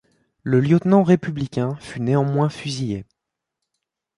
[0.41, 3.05] Le lieutenant républicain fut néanmoins fusillé.